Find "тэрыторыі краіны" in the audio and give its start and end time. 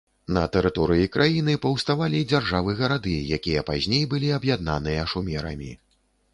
0.53-1.53